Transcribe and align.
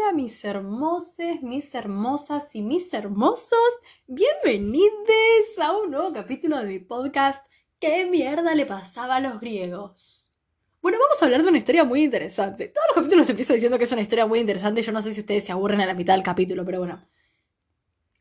Hola 0.00 0.12
mis 0.14 0.42
hermoses, 0.44 1.42
mis 1.42 1.74
hermosas 1.74 2.56
y 2.56 2.62
mis 2.62 2.94
hermosos. 2.94 3.58
Bienvenidos 4.06 4.88
a 5.60 5.76
un 5.76 5.90
nuevo 5.90 6.10
capítulo 6.14 6.58
de 6.58 6.66
mi 6.66 6.78
podcast. 6.78 7.44
¿Qué 7.78 8.06
mierda 8.06 8.54
le 8.54 8.64
pasaba 8.64 9.16
a 9.16 9.20
los 9.20 9.40
griegos? 9.40 10.32
Bueno, 10.80 10.96
vamos 10.98 11.20
a 11.20 11.26
hablar 11.26 11.42
de 11.42 11.48
una 11.50 11.58
historia 11.58 11.84
muy 11.84 12.02
interesante. 12.02 12.68
Todos 12.68 12.86
los 12.88 12.96
capítulos 12.96 13.28
empiezo 13.28 13.52
diciendo 13.52 13.76
que 13.76 13.84
es 13.84 13.92
una 13.92 14.00
historia 14.00 14.26
muy 14.26 14.38
interesante. 14.38 14.80
Yo 14.80 14.90
no 14.90 15.02
sé 15.02 15.12
si 15.12 15.20
ustedes 15.20 15.44
se 15.44 15.52
aburren 15.52 15.82
a 15.82 15.86
la 15.86 15.94
mitad 15.94 16.14
del 16.14 16.22
capítulo, 16.22 16.64
pero 16.64 16.78
bueno. 16.78 17.06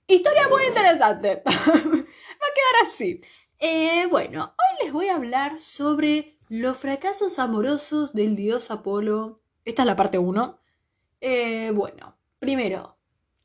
Historia 0.05 0.49
muy 0.49 0.65
interesante. 0.65 1.43
Va 1.45 1.51
a 1.53 1.63
quedar 1.63 2.83
así. 2.83 3.21
Eh, 3.57 4.05
bueno, 4.07 4.53
hoy 4.57 4.83
les 4.83 4.91
voy 4.91 5.07
a 5.07 5.15
hablar 5.15 5.57
sobre 5.57 6.37
los 6.49 6.77
fracasos 6.77 7.39
amorosos 7.39 8.13
del 8.13 8.35
dios 8.35 8.69
Apolo. 8.69 9.39
Esta 9.63 9.83
es 9.83 9.85
la 9.85 9.95
parte 9.95 10.17
1. 10.17 10.59
Eh, 11.21 11.71
bueno, 11.73 12.17
primero, 12.39 12.97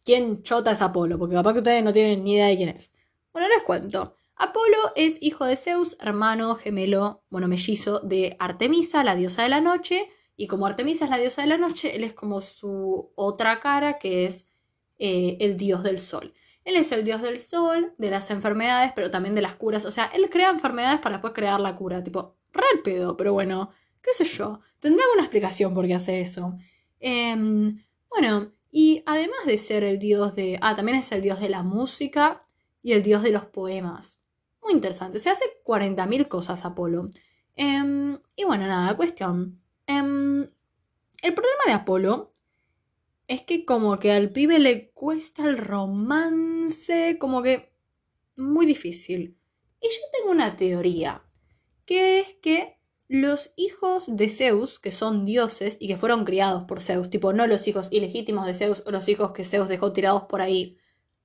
¿quién 0.04 0.42
chota 0.42 0.72
es 0.72 0.82
Apolo? 0.82 1.18
Porque 1.18 1.34
capaz 1.34 1.52
que 1.52 1.58
ustedes 1.58 1.84
no 1.84 1.92
tienen 1.92 2.22
ni 2.24 2.34
idea 2.34 2.46
de 2.46 2.56
quién 2.56 2.68
es. 2.70 2.92
Bueno, 3.32 3.48
les 3.48 3.62
cuento. 3.62 4.16
Apolo 4.36 4.92
es 4.96 5.18
hijo 5.20 5.44
de 5.44 5.56
Zeus, 5.56 5.96
hermano 6.00 6.54
gemelo, 6.56 7.22
bueno, 7.30 7.48
mellizo 7.48 8.00
de 8.00 8.36
Artemisa, 8.38 9.04
la 9.04 9.14
diosa 9.16 9.42
de 9.42 9.48
la 9.48 9.60
noche. 9.60 10.08
Y 10.36 10.46
como 10.48 10.66
Artemisa 10.66 11.04
es 11.04 11.10
la 11.10 11.18
diosa 11.18 11.42
de 11.42 11.48
la 11.48 11.58
noche, 11.58 11.94
él 11.96 12.04
es 12.04 12.14
como 12.14 12.40
su 12.40 13.12
otra 13.14 13.60
cara, 13.60 13.98
que 13.98 14.24
es 14.26 14.48
eh, 14.98 15.36
el 15.40 15.56
dios 15.56 15.82
del 15.82 16.00
sol. 16.00 16.34
Él 16.64 16.76
es 16.76 16.90
el 16.92 17.04
dios 17.04 17.22
del 17.22 17.38
sol, 17.38 17.94
de 17.98 18.10
las 18.10 18.30
enfermedades, 18.30 18.92
pero 18.94 19.10
también 19.10 19.34
de 19.34 19.42
las 19.42 19.54
curas. 19.54 19.84
O 19.84 19.90
sea, 19.90 20.06
él 20.06 20.30
crea 20.30 20.50
enfermedades 20.50 21.00
para 21.00 21.16
después 21.16 21.34
crear 21.34 21.60
la 21.60 21.76
cura. 21.76 22.02
Tipo, 22.02 22.36
re 22.52 22.82
pedo, 22.82 23.16
pero 23.16 23.32
bueno, 23.32 23.70
qué 24.00 24.12
sé 24.14 24.24
yo. 24.24 24.60
Tendrá 24.80 25.04
alguna 25.04 25.22
explicación 25.22 25.74
por 25.74 25.86
qué 25.86 25.94
hace 25.94 26.20
eso. 26.20 26.56
Em, 27.06 27.84
bueno, 28.08 28.50
y 28.70 29.02
además 29.04 29.44
de 29.44 29.58
ser 29.58 29.84
el 29.84 29.98
dios 29.98 30.34
de... 30.34 30.58
Ah, 30.62 30.74
también 30.74 30.96
es 30.96 31.12
el 31.12 31.20
dios 31.20 31.38
de 31.38 31.50
la 31.50 31.62
música 31.62 32.38
y 32.82 32.92
el 32.94 33.02
dios 33.02 33.22
de 33.22 33.30
los 33.30 33.44
poemas. 33.44 34.18
Muy 34.62 34.72
interesante. 34.72 35.18
Se 35.18 35.28
hace 35.28 35.44
40.000 35.64 36.28
cosas 36.28 36.64
Apolo. 36.64 37.08
Em, 37.56 38.18
y 38.36 38.44
bueno, 38.44 38.66
nada, 38.66 38.96
cuestión. 38.96 39.60
Em, 39.86 40.48
el 41.20 41.34
problema 41.34 41.64
de 41.66 41.72
Apolo 41.72 42.32
es 43.28 43.42
que 43.42 43.66
como 43.66 43.98
que 43.98 44.10
al 44.12 44.30
pibe 44.30 44.58
le 44.58 44.88
cuesta 44.92 45.44
el 45.44 45.58
romance, 45.58 47.18
como 47.18 47.42
que 47.42 47.70
muy 48.36 48.64
difícil. 48.64 49.36
Y 49.78 49.88
yo 49.88 50.00
tengo 50.10 50.30
una 50.30 50.56
teoría, 50.56 51.22
que 51.84 52.20
es 52.20 52.34
que 52.36 52.73
los 53.08 53.52
hijos 53.56 54.04
de 54.08 54.28
Zeus, 54.28 54.78
que 54.78 54.90
son 54.90 55.24
dioses 55.24 55.76
y 55.78 55.88
que 55.88 55.96
fueron 55.96 56.24
criados 56.24 56.64
por 56.64 56.80
Zeus, 56.80 57.10
tipo 57.10 57.32
no 57.32 57.46
los 57.46 57.68
hijos 57.68 57.88
ilegítimos 57.90 58.46
de 58.46 58.54
Zeus 58.54 58.82
o 58.86 58.90
los 58.90 59.08
hijos 59.08 59.32
que 59.32 59.44
Zeus 59.44 59.68
dejó 59.68 59.92
tirados 59.92 60.24
por 60.24 60.40
ahí, 60.40 60.78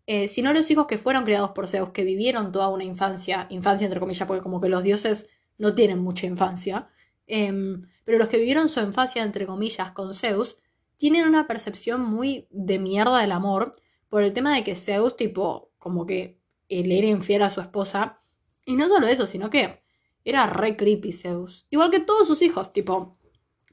eh, 0.05 0.27
sino 0.27 0.53
los 0.53 0.69
hijos 0.71 0.87
que 0.87 0.97
fueron 0.97 1.23
criados 1.23 1.51
por 1.51 1.67
Zeus, 1.67 1.91
que 1.91 2.03
vivieron 2.03 2.51
toda 2.51 2.69
una 2.69 2.83
infancia, 2.83 3.47
infancia 3.49 3.85
entre 3.85 3.99
comillas, 3.99 4.27
porque 4.27 4.43
como 4.43 4.59
que 4.59 4.69
los 4.69 4.83
dioses 4.83 5.29
no 5.57 5.75
tienen 5.75 5.99
mucha 5.99 6.27
infancia, 6.27 6.89
em, 7.27 7.87
pero 8.05 8.17
los 8.17 8.27
que 8.27 8.37
vivieron 8.37 8.69
su 8.69 8.79
infancia 8.81 9.23
entre 9.23 9.45
comillas 9.45 9.91
con 9.91 10.13
Zeus, 10.13 10.57
tienen 10.97 11.27
una 11.27 11.47
percepción 11.47 12.01
muy 12.01 12.47
de 12.49 12.79
mierda 12.79 13.19
del 13.19 13.31
amor 13.31 13.71
por 14.09 14.23
el 14.23 14.33
tema 14.33 14.53
de 14.55 14.63
que 14.63 14.75
Zeus, 14.75 15.15
tipo, 15.15 15.71
como 15.77 16.05
que 16.05 16.39
él 16.67 16.91
era 16.91 17.07
infiel 17.07 17.43
a 17.43 17.49
su 17.49 17.61
esposa, 17.61 18.17
y 18.65 18.75
no 18.75 18.87
solo 18.87 19.07
eso, 19.07 19.27
sino 19.27 19.49
que 19.49 19.81
era 20.25 20.45
re 20.47 20.75
creepy 20.75 21.11
Zeus. 21.11 21.65
Igual 21.69 21.91
que 21.91 21.99
todos 21.99 22.27
sus 22.27 22.41
hijos, 22.41 22.73
tipo. 22.73 23.17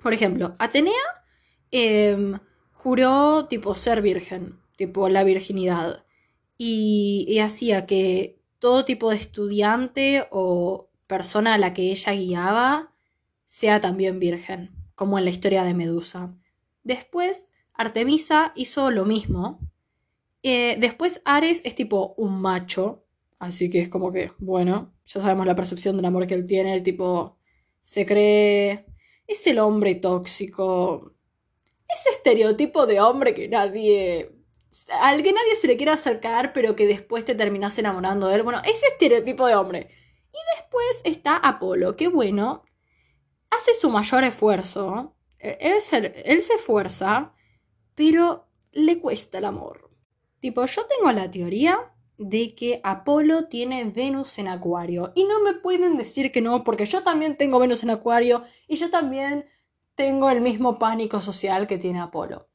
Por 0.03 0.13
ejemplo, 0.13 0.55
Atenea 0.59 0.95
em, 1.71 2.39
juró, 2.73 3.47
tipo, 3.47 3.75
ser 3.75 4.03
virgen, 4.03 4.61
tipo, 4.77 5.09
la 5.09 5.25
virginidad. 5.25 6.05
Y, 6.59 7.39
hacía 7.41 7.87
que 7.87 8.41
todo 8.59 8.85
tipo 8.85 9.11
de 9.11 9.17
estudiante 9.17 10.27
o 10.31 10.89
persona 11.07 11.55
a 11.55 11.59
la 11.59 11.75
que 11.75 11.91
ella 11.91 12.13
guiaba 12.13 12.93
sea 13.47 13.81
también 13.81 14.19
virgen, 14.19 14.71
como 14.95 15.19
en 15.19 15.25
la 15.25 15.31
historia 15.31 15.65
de 15.65 15.75
Medusa. 15.75 16.35
Después, 16.83 17.51
Artemisa 17.75 18.53
hizo 18.57 18.91
lo 18.91 19.05
mismo. 19.05 19.61
Eh, 20.43 20.77
después, 20.79 21.21
Ares 21.25 21.61
es 21.65 21.75
tipo 21.75 22.15
un 22.17 22.41
macho, 22.41 23.06
así 23.39 23.71
que 23.71 23.81
es 23.81 23.89
como 23.89 24.13
que, 24.13 24.33
bueno, 24.39 24.95
ya 25.05 25.21
sabemos 25.21 25.47
la 25.47 25.55
percepción 25.55 25.97
del 25.97 26.07
amor 26.07 26.27
que 26.27 26.35
él 26.35 26.47
tiene, 26.47 26.75
el 26.75 26.83
tipo 26.83 27.39
se 27.83 28.07
cree, 28.07 28.87
es 29.27 29.47
el 29.47 29.59
hombre 29.59 29.95
tóxico, 29.97 31.15
ese 31.89 32.11
estereotipo 32.11 32.87
de 32.87 33.01
hombre 33.01 33.35
que 33.35 33.49
nadie, 33.49 34.33
al 35.01 35.23
que 35.23 35.33
nadie 35.33 35.55
se 35.61 35.67
le 35.67 35.77
quiera 35.77 35.95
acercar, 35.95 36.53
pero 36.53 36.77
que 36.77 36.87
después 36.87 37.25
te 37.25 37.35
terminas 37.35 37.79
enamorando 37.79 38.29
de 38.29 38.37
él, 38.37 38.43
bueno, 38.43 38.61
ese 38.65 38.87
estereotipo 38.89 39.47
de 39.47 39.55
hombre. 39.55 39.91
Y 40.33 40.39
después 40.59 41.01
está 41.05 41.37
Apolo, 41.37 41.97
que 41.97 42.09
bueno, 42.09 42.65
hace 43.51 43.73
su 43.75 43.91
mayor 43.91 44.25
esfuerzo, 44.25 45.17
él 45.39 45.75
él 46.25 46.43
se 46.43 46.55
esfuerza, 46.55 47.35
pero 47.95 48.49
le 48.73 49.01
cuesta 49.01 49.39
el 49.39 49.47
amor. 49.47 49.91
Tipo, 50.41 50.67
yo 50.67 50.87
tengo 50.87 51.11
la 51.13 51.31
teoría 51.31 51.96
de 52.19 52.55
que 52.55 52.81
Apolo 52.85 53.47
tiene 53.47 53.85
Venus 53.85 54.39
en 54.39 54.49
Acuario. 54.49 55.13
Y 55.15 55.25
no 55.25 55.41
me 55.41 55.55
pueden 55.55 55.97
decir 55.97 56.33
que 56.33 56.41
no, 56.41 56.65
porque 56.65 56.87
yo 56.87 57.03
también 57.03 57.37
tengo 57.37 57.59
Venus 57.59 57.83
en 57.83 57.91
Acuario 57.91 58.43
y 58.67 58.77
yo 58.77 58.91
también 58.91 59.47
tengo 59.95 60.31
el 60.31 60.41
mismo 60.41 60.79
pánico 60.79 61.21
social 61.21 61.67
que 61.67 61.79
tiene 61.79 62.01
Apolo. 62.01 62.49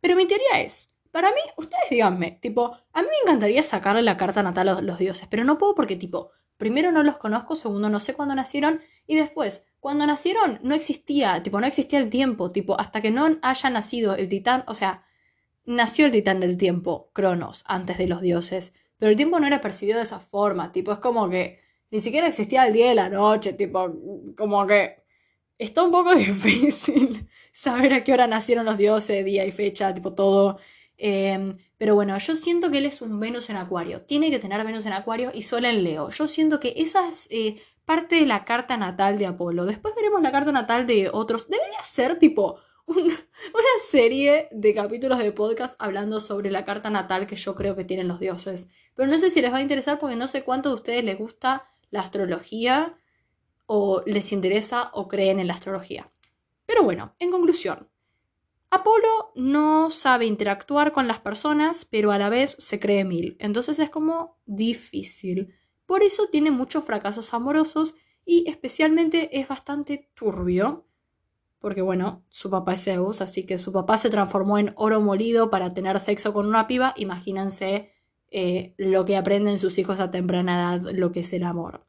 Pero 0.00 0.16
mi 0.16 0.26
teoría 0.26 0.60
es, 0.60 0.88
para 1.10 1.30
mí, 1.30 1.40
ustedes 1.56 1.90
díganme, 1.90 2.38
tipo, 2.40 2.76
a 2.92 3.02
mí 3.02 3.08
me 3.08 3.18
encantaría 3.22 3.62
sacarle 3.62 4.02
la 4.02 4.16
carta 4.16 4.42
natal 4.42 4.68
a 4.68 4.80
los 4.80 4.98
dioses, 4.98 5.28
pero 5.30 5.44
no 5.44 5.58
puedo 5.58 5.74
porque, 5.74 5.96
tipo, 5.96 6.30
primero 6.56 6.92
no 6.92 7.02
los 7.02 7.18
conozco, 7.18 7.56
segundo 7.56 7.88
no 7.88 8.00
sé 8.00 8.14
cuándo 8.14 8.34
nacieron 8.34 8.80
y 9.06 9.16
después, 9.16 9.64
cuando 9.80 10.06
nacieron 10.06 10.58
no 10.62 10.74
existía, 10.74 11.42
tipo, 11.42 11.60
no 11.60 11.66
existía 11.66 11.98
el 11.98 12.10
tiempo, 12.10 12.50
tipo, 12.50 12.78
hasta 12.80 13.00
que 13.00 13.10
no 13.10 13.28
haya 13.42 13.70
nacido 13.70 14.16
el 14.16 14.28
titán, 14.28 14.64
o 14.66 14.74
sea, 14.74 15.04
nació 15.66 16.06
el 16.06 16.12
titán 16.12 16.40
del 16.40 16.56
tiempo, 16.56 17.10
Cronos, 17.12 17.64
antes 17.66 17.98
de 17.98 18.06
los 18.06 18.20
dioses. 18.20 18.72
Pero 19.04 19.10
el 19.10 19.18
tiempo 19.18 19.38
no 19.38 19.46
era 19.46 19.60
percibido 19.60 19.98
de 19.98 20.04
esa 20.04 20.18
forma, 20.18 20.72
tipo, 20.72 20.90
es 20.90 20.98
como 20.98 21.28
que 21.28 21.60
ni 21.90 22.00
siquiera 22.00 22.26
existía 22.26 22.66
el 22.66 22.72
día 22.72 22.90
y 22.90 22.94
la 22.94 23.10
noche, 23.10 23.52
tipo, 23.52 23.92
como 24.34 24.66
que 24.66 24.96
está 25.58 25.82
un 25.82 25.90
poco 25.90 26.14
difícil 26.14 27.28
saber 27.52 27.92
a 27.92 28.02
qué 28.02 28.14
hora 28.14 28.26
nacieron 28.26 28.64
los 28.64 28.78
dioses, 28.78 29.22
día 29.22 29.44
y 29.44 29.52
fecha, 29.52 29.92
tipo 29.92 30.14
todo. 30.14 30.58
Em, 30.96 31.54
pero 31.76 31.94
bueno, 31.94 32.16
yo 32.16 32.34
siento 32.34 32.70
que 32.70 32.78
él 32.78 32.86
es 32.86 33.02
un 33.02 33.20
Venus 33.20 33.50
en 33.50 33.56
Acuario. 33.56 34.00
Tiene 34.00 34.30
que 34.30 34.38
tener 34.38 34.64
Venus 34.64 34.86
en 34.86 34.94
Acuario 34.94 35.32
y 35.34 35.42
Sol 35.42 35.66
en 35.66 35.84
Leo. 35.84 36.08
Yo 36.08 36.26
siento 36.26 36.58
que 36.58 36.72
esa 36.78 37.06
es 37.06 37.28
eh, 37.30 37.60
parte 37.84 38.16
de 38.16 38.24
la 38.24 38.46
carta 38.46 38.78
natal 38.78 39.18
de 39.18 39.26
Apolo. 39.26 39.66
Después 39.66 39.94
veremos 39.94 40.22
la 40.22 40.32
carta 40.32 40.50
natal 40.50 40.86
de 40.86 41.10
otros. 41.12 41.50
Debería 41.50 41.82
ser 41.84 42.18
tipo 42.18 42.58
una, 42.86 43.14
serie 43.90 44.48
de 44.50 44.74
capítulos 44.74 45.18
de 45.18 45.32
podcast 45.32 45.74
hablando 45.78 46.20
sobre 46.20 46.50
la 46.50 46.64
carta 46.64 46.90
natal 46.90 47.26
que 47.26 47.36
yo 47.36 47.54
creo 47.54 47.76
que 47.76 47.84
tienen 47.84 48.08
los 48.08 48.20
dioses. 48.20 48.68
Pero 48.94 49.08
no 49.08 49.18
sé 49.18 49.30
si 49.30 49.40
les 49.40 49.52
va 49.52 49.58
a 49.58 49.62
interesar 49.62 49.98
porque 49.98 50.16
no 50.16 50.26
sé 50.26 50.42
cuánto 50.42 50.70
de 50.70 50.74
ustedes 50.76 51.04
les 51.04 51.18
gusta 51.18 51.68
la 51.90 52.00
astrología 52.00 52.96
o 53.66 54.02
les 54.06 54.32
interesa 54.32 54.90
o 54.94 55.08
creen 55.08 55.38
en 55.38 55.46
la 55.46 55.54
astrología. 55.54 56.10
Pero 56.66 56.82
bueno, 56.82 57.14
en 57.18 57.30
conclusión, 57.30 57.88
Apolo 58.70 59.32
no 59.36 59.90
sabe 59.90 60.26
interactuar 60.26 60.92
con 60.92 61.06
las 61.06 61.20
personas, 61.20 61.84
pero 61.84 62.10
a 62.10 62.18
la 62.18 62.28
vez 62.28 62.56
se 62.58 62.80
cree 62.80 63.04
mil. 63.04 63.36
Entonces 63.38 63.78
es 63.78 63.90
como 63.90 64.38
difícil. 64.46 65.54
Por 65.86 66.02
eso 66.02 66.28
tiene 66.28 66.50
muchos 66.50 66.84
fracasos 66.84 67.34
amorosos 67.34 67.94
y 68.24 68.48
especialmente 68.48 69.38
es 69.38 69.46
bastante 69.46 70.10
turbio 70.14 70.86
porque 71.64 71.80
bueno, 71.80 72.26
su 72.28 72.50
papá 72.50 72.74
es 72.74 72.84
Zeus, 72.84 73.22
así 73.22 73.44
que 73.44 73.56
su 73.56 73.72
papá 73.72 73.96
se 73.96 74.10
transformó 74.10 74.58
en 74.58 74.74
oro 74.76 75.00
molido 75.00 75.48
para 75.48 75.72
tener 75.72 75.98
sexo 75.98 76.34
con 76.34 76.44
una 76.44 76.66
piba, 76.66 76.92
imagínense 76.98 77.90
eh, 78.30 78.74
lo 78.76 79.06
que 79.06 79.16
aprenden 79.16 79.58
sus 79.58 79.78
hijos 79.78 79.98
a 79.98 80.10
temprana 80.10 80.74
edad, 80.74 80.90
lo 80.92 81.10
que 81.10 81.20
es 81.20 81.32
el 81.32 81.42
amor. 81.42 81.86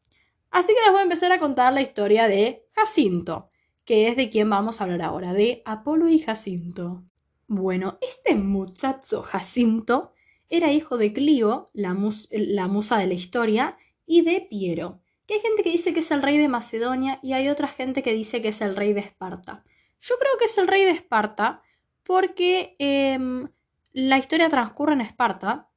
Así 0.50 0.68
que 0.68 0.80
les 0.80 0.92
voy 0.92 1.02
a 1.02 1.04
empezar 1.04 1.30
a 1.34 1.42
contar 1.42 1.74
la 1.74 1.82
historia 1.82 2.30
de 2.30 2.66
Jacinto, 2.72 3.50
que 3.84 4.08
es 4.08 4.16
de 4.16 4.30
quien 4.30 4.50
vamos 4.50 4.80
a 4.80 4.86
hablar 4.86 5.02
ahora, 5.02 5.34
de 5.34 5.62
Apolo 5.66 6.08
y 6.08 6.20
Jacinto. 6.20 7.04
Bueno, 7.46 7.98
este 8.00 8.34
muchacho 8.34 9.24
Jacinto 9.24 10.14
era 10.48 10.72
hijo 10.72 10.98
de 10.98 11.12
Clio, 11.12 11.70
la, 11.74 11.98
la 12.32 12.68
musa 12.70 12.98
de 12.98 13.08
la 13.08 13.14
historia, 13.14 13.76
y 14.06 14.22
de 14.22 14.48
Piero, 14.50 15.02
que 15.28 15.36
hay 15.36 15.40
gente 15.40 15.64
que 15.64 15.72
dice 15.72 15.94
que 15.94 16.02
es 16.02 16.12
el 16.12 16.22
rey 16.22 16.38
de 16.38 16.48
Macedonia 16.48 17.20
y 17.24 17.34
hay 17.34 17.50
otra 17.50 17.68
gente 17.68 18.04
que 18.04 18.14
dice 18.14 18.42
que 18.42 18.50
es 18.50 18.62
el 18.62 18.76
rey 18.76 18.94
de 18.94 19.02
Esparta. 19.02 19.64
Yo 20.02 20.16
creo 20.20 20.32
que 20.38 20.46
es 20.46 20.58
el 20.58 20.68
rey 20.68 20.84
de 20.84 20.92
Esparta 20.92 21.62
porque 22.04 22.76
em, 22.80 23.50
la 23.92 24.18
historia 24.18 24.50
transcurre 24.50 24.94
en 24.94 25.02
Esparta 25.02 25.70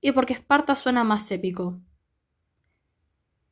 y 0.00 0.12
porque 0.12 0.32
Esparta 0.32 0.74
suena 0.74 1.04
más 1.04 1.30
épico. 1.30 1.80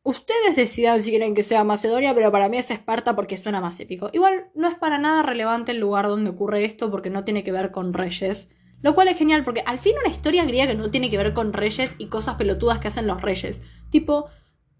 Ustedes 0.02 0.56
decidan 0.56 1.02
si 1.02 1.10
quieren 1.10 1.34
que 1.34 1.42
sea 1.42 1.64
Macedonia, 1.64 2.14
pero 2.14 2.32
para 2.32 2.48
mí 2.48 2.56
es 2.56 2.70
Esparta 2.70 3.14
porque 3.14 3.36
suena 3.36 3.60
más 3.60 3.78
épico. 3.78 4.08
Igual 4.14 4.50
no 4.54 4.66
es 4.68 4.76
para 4.76 4.96
nada 4.96 5.22
relevante 5.22 5.72
el 5.72 5.80
lugar 5.80 6.06
donde 6.06 6.30
ocurre 6.30 6.64
esto 6.64 6.90
porque 6.90 7.10
no 7.10 7.24
tiene 7.24 7.44
que 7.44 7.52
ver 7.52 7.70
con 7.70 7.92
reyes. 7.92 8.48
Lo 8.80 8.94
cual 8.94 9.08
es 9.08 9.18
genial 9.18 9.42
porque 9.42 9.62
al 9.66 9.78
fin 9.78 9.96
una 10.00 10.10
historia 10.10 10.44
griega 10.44 10.68
que 10.68 10.78
no 10.78 10.90
tiene 10.90 11.10
que 11.10 11.18
ver 11.18 11.34
con 11.34 11.52
reyes 11.52 11.94
y 11.98 12.06
cosas 12.06 12.36
pelotudas 12.36 12.78
que 12.78 12.88
hacen 12.88 13.06
los 13.06 13.20
reyes. 13.20 13.60
Tipo, 13.90 14.30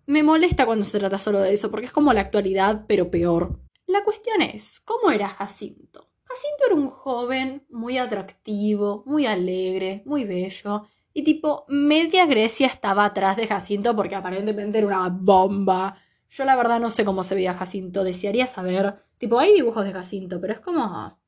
me 0.08 0.22
molesta 0.22 0.64
cuando 0.64 0.86
se 0.86 0.98
trata 0.98 1.18
solo 1.18 1.38
de 1.40 1.52
eso 1.52 1.70
porque 1.70 1.86
es 1.86 1.92
como 1.92 2.14
la 2.14 2.22
actualidad 2.22 2.86
pero 2.88 3.10
peor. 3.10 3.60
La 3.86 4.02
cuestión 4.04 4.40
es, 4.40 4.80
¿cómo 4.80 5.10
era 5.10 5.28
Jacinto? 5.28 6.08
Jacinto 6.24 6.64
era 6.66 6.74
un 6.74 6.88
joven 6.88 7.66
muy 7.68 7.98
atractivo, 7.98 9.02
muy 9.06 9.26
alegre, 9.26 10.02
muy 10.06 10.24
bello, 10.24 10.84
y 11.12 11.24
tipo, 11.24 11.64
media 11.68 12.24
Grecia 12.26 12.68
estaba 12.68 13.04
atrás 13.04 13.36
de 13.36 13.46
Jacinto 13.46 13.94
porque 13.94 14.14
aparentemente 14.14 14.78
era 14.78 14.86
una 14.86 15.08
bomba. 15.08 15.98
Yo 16.30 16.44
la 16.44 16.56
verdad 16.56 16.80
no 16.80 16.90
sé 16.90 17.04
cómo 17.04 17.22
se 17.22 17.34
veía 17.34 17.54
Jacinto, 17.54 18.04
desearía 18.04 18.46
saber. 18.46 19.02
Tipo, 19.18 19.38
hay 19.38 19.52
dibujos 19.52 19.84
de 19.84 19.92
Jacinto, 19.92 20.40
pero 20.40 20.54
es 20.54 20.60
como... 20.60 21.18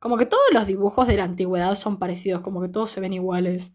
Como 0.00 0.16
que 0.16 0.26
todos 0.26 0.42
los 0.52 0.66
dibujos 0.66 1.06
de 1.06 1.16
la 1.16 1.24
antigüedad 1.24 1.74
son 1.76 1.98
parecidos, 1.98 2.42
como 2.42 2.60
que 2.60 2.68
todos 2.68 2.90
se 2.90 3.00
ven 3.00 3.12
iguales. 3.12 3.72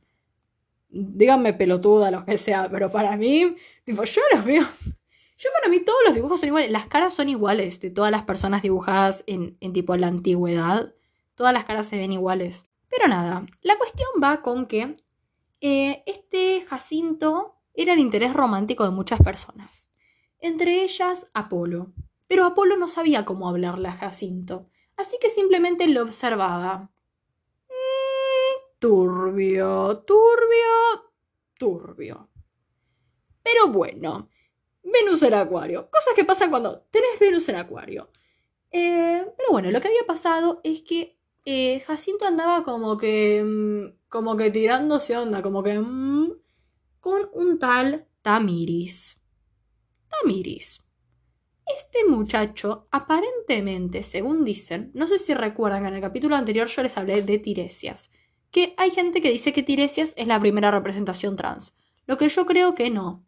Díganme 0.91 1.53
pelotuda, 1.53 2.11
lo 2.11 2.25
que 2.25 2.37
sea, 2.37 2.69
pero 2.69 2.91
para 2.91 3.15
mí, 3.17 3.55
tipo, 3.83 4.03
yo 4.03 4.21
los 4.33 4.45
veo... 4.45 4.65
Yo 5.37 5.49
para 5.59 5.69
mí 5.69 5.79
todos 5.79 5.97
los 6.05 6.13
dibujos 6.13 6.39
son 6.39 6.49
iguales, 6.49 6.69
las 6.69 6.85
caras 6.85 7.15
son 7.15 7.27
iguales 7.27 7.79
de 7.79 7.89
todas 7.89 8.11
las 8.11 8.23
personas 8.25 8.61
dibujadas 8.61 9.23
en, 9.25 9.57
en 9.59 9.73
tipo 9.73 9.97
la 9.97 10.05
antigüedad. 10.05 10.93
Todas 11.33 11.51
las 11.51 11.65
caras 11.65 11.87
se 11.87 11.97
ven 11.97 12.11
iguales. 12.11 12.65
Pero 12.91 13.07
nada, 13.07 13.45
la 13.63 13.77
cuestión 13.77 14.09
va 14.21 14.43
con 14.43 14.67
que 14.67 14.97
eh, 15.61 16.03
este 16.05 16.61
Jacinto 16.61 17.55
era 17.73 17.93
el 17.93 17.99
interés 17.99 18.33
romántico 18.33 18.83
de 18.83 18.91
muchas 18.91 19.21
personas, 19.21 19.91
entre 20.39 20.83
ellas 20.83 21.27
Apolo. 21.33 21.93
Pero 22.27 22.45
Apolo 22.45 22.77
no 22.77 22.87
sabía 22.87 23.25
cómo 23.25 23.47
hablarle 23.47 23.87
a 23.87 23.93
Jacinto, 23.93 24.69
así 24.97 25.17
que 25.21 25.29
simplemente 25.29 25.87
lo 25.87 26.03
observaba. 26.03 26.90
Turbio, 28.81 29.99
turbio, 30.07 31.11
turbio. 31.59 32.29
Pero 33.43 33.67
bueno, 33.67 34.27
Venus 34.81 35.21
en 35.21 35.35
Acuario. 35.35 35.87
Cosas 35.91 36.15
que 36.15 36.25
pasan 36.25 36.49
cuando 36.49 36.87
tenés 36.89 37.19
Venus 37.19 37.47
en 37.49 37.57
Acuario. 37.57 38.09
Eh, 38.71 39.23
pero 39.37 39.51
bueno, 39.51 39.69
lo 39.69 39.79
que 39.79 39.87
había 39.87 40.07
pasado 40.07 40.61
es 40.63 40.81
que 40.81 41.15
eh, 41.45 41.79
Jacinto 41.81 42.25
andaba 42.25 42.63
como 42.63 42.97
que. 42.97 43.43
Mm, 43.45 43.99
como 44.09 44.35
que 44.35 44.49
tirándose 44.49 45.15
onda, 45.15 45.43
como 45.43 45.61
que. 45.61 45.77
Mm, 45.77 46.31
con 46.99 47.29
un 47.33 47.59
tal 47.59 48.07
Tamiris. 48.23 49.15
Tamiris. 50.09 50.79
Este 51.77 52.03
muchacho, 52.05 52.87
aparentemente, 52.89 54.01
según 54.01 54.43
dicen, 54.43 54.89
no 54.95 55.05
sé 55.05 55.19
si 55.19 55.35
recuerdan 55.35 55.83
que 55.83 55.89
en 55.89 55.93
el 55.93 56.01
capítulo 56.01 56.35
anterior 56.35 56.67
yo 56.67 56.81
les 56.81 56.97
hablé 56.97 57.21
de 57.21 57.37
Tiresias, 57.37 58.09
que 58.51 58.73
hay 58.77 58.91
gente 58.91 59.21
que 59.21 59.31
dice 59.31 59.53
que 59.53 59.63
Tiresias 59.63 60.13
es 60.17 60.27
la 60.27 60.39
primera 60.39 60.71
representación 60.71 61.35
trans, 61.35 61.73
lo 62.05 62.17
que 62.17 62.29
yo 62.29 62.45
creo 62.45 62.75
que 62.75 62.89
no. 62.89 63.23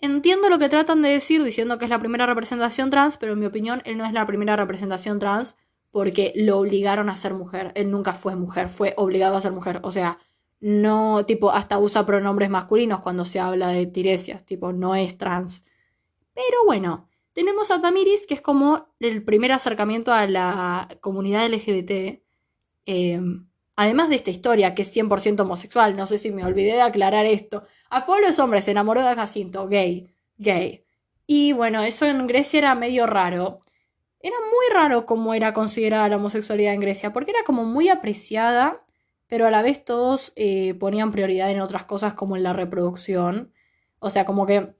Entiendo 0.00 0.48
lo 0.48 0.60
que 0.60 0.68
tratan 0.68 1.02
de 1.02 1.08
decir 1.08 1.42
diciendo 1.42 1.76
que 1.76 1.84
es 1.84 1.90
la 1.90 1.98
primera 1.98 2.24
representación 2.24 2.88
trans, 2.88 3.16
pero 3.16 3.32
en 3.32 3.40
mi 3.40 3.46
opinión 3.46 3.82
él 3.84 3.98
no 3.98 4.04
es 4.04 4.12
la 4.12 4.26
primera 4.26 4.54
representación 4.54 5.18
trans 5.18 5.56
porque 5.90 6.32
lo 6.36 6.58
obligaron 6.58 7.08
a 7.08 7.16
ser 7.16 7.34
mujer. 7.34 7.72
Él 7.74 7.90
nunca 7.90 8.12
fue 8.12 8.36
mujer, 8.36 8.68
fue 8.68 8.94
obligado 8.96 9.36
a 9.36 9.40
ser 9.40 9.52
mujer. 9.52 9.80
O 9.82 9.90
sea, 9.90 10.18
no, 10.60 11.24
tipo, 11.26 11.50
hasta 11.50 11.78
usa 11.78 12.06
pronombres 12.06 12.50
masculinos 12.50 13.00
cuando 13.00 13.24
se 13.24 13.40
habla 13.40 13.68
de 13.68 13.86
Tiresias, 13.86 14.44
tipo, 14.44 14.72
no 14.72 14.94
es 14.94 15.18
trans. 15.18 15.64
Pero 16.34 16.64
bueno, 16.64 17.08
tenemos 17.32 17.70
a 17.70 17.80
Tamiris, 17.80 18.26
que 18.26 18.34
es 18.34 18.40
como 18.40 18.88
el 19.00 19.24
primer 19.24 19.52
acercamiento 19.52 20.12
a 20.12 20.26
la 20.26 20.88
comunidad 21.00 21.46
LGBT. 21.46 22.22
Em, 22.86 23.47
además 23.78 24.10
de 24.10 24.16
esta 24.16 24.30
historia, 24.30 24.74
que 24.74 24.82
es 24.82 24.94
100% 24.94 25.40
homosexual, 25.40 25.96
no 25.96 26.06
sé 26.06 26.18
si 26.18 26.30
me 26.30 26.44
olvidé 26.44 26.74
de 26.74 26.82
aclarar 26.82 27.24
esto. 27.24 27.64
Apolo 27.88 28.26
es 28.26 28.38
hombre, 28.38 28.60
se 28.60 28.72
enamoró 28.72 29.02
de 29.02 29.14
Jacinto, 29.14 29.68
gay, 29.68 30.12
gay. 30.36 30.84
Y 31.26 31.52
bueno, 31.52 31.82
eso 31.82 32.04
en 32.06 32.26
Grecia 32.26 32.58
era 32.58 32.74
medio 32.74 33.06
raro 33.06 33.60
era 34.20 34.36
muy 34.40 34.74
raro 34.74 35.06
cómo 35.06 35.34
era 35.34 35.52
considerada 35.52 36.08
la 36.08 36.16
homosexualidad 36.16 36.74
en 36.74 36.80
Grecia, 36.80 37.12
porque 37.12 37.30
era 37.30 37.44
como 37.44 37.64
muy 37.64 37.88
apreciada, 37.88 38.84
pero 39.28 39.46
a 39.46 39.50
la 39.50 39.62
vez 39.62 39.84
todos 39.84 40.32
eh, 40.36 40.74
ponían 40.74 41.12
prioridad 41.12 41.50
en 41.50 41.60
otras 41.60 41.84
cosas 41.84 42.14
como 42.14 42.36
en 42.36 42.42
la 42.42 42.52
reproducción. 42.52 43.52
O 44.00 44.10
sea, 44.10 44.24
como 44.24 44.46
que 44.46 44.74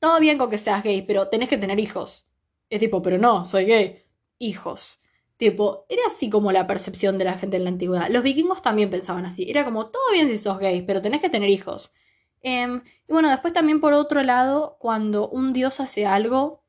todo 0.00 0.20
bien 0.20 0.38
con 0.38 0.50
que 0.50 0.58
seas 0.58 0.82
gay, 0.84 1.02
pero 1.02 1.28
tenés 1.28 1.48
que 1.48 1.58
tener 1.58 1.80
hijos. 1.80 2.28
Es 2.70 2.80
tipo, 2.80 3.02
pero 3.02 3.18
no, 3.18 3.44
soy 3.44 3.64
gay. 3.66 4.04
Hijos. 4.38 4.99
Tipo, 5.40 5.86
era 5.88 6.02
así 6.06 6.28
como 6.28 6.52
la 6.52 6.66
percepción 6.66 7.16
de 7.16 7.24
la 7.24 7.32
gente 7.32 7.56
en 7.56 7.64
la 7.64 7.70
antigüedad. 7.70 8.10
Los 8.10 8.22
vikingos 8.22 8.60
también 8.60 8.90
pensaban 8.90 9.24
así. 9.24 9.46
Era 9.48 9.64
como, 9.64 9.86
todo 9.86 10.02
bien 10.12 10.28
si 10.28 10.36
sos 10.36 10.58
gay, 10.58 10.82
pero 10.82 11.00
tenés 11.00 11.22
que 11.22 11.30
tener 11.30 11.48
hijos. 11.48 11.94
Em, 12.42 12.82
y 13.08 13.12
bueno, 13.14 13.30
después 13.30 13.54
también 13.54 13.80
por 13.80 13.94
otro 13.94 14.22
lado, 14.22 14.76
cuando 14.78 15.30
un 15.30 15.54
dios 15.54 15.80
hace 15.80 16.04
algo, 16.04 16.62